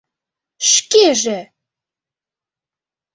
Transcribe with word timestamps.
Шкеже!.. 0.71 1.39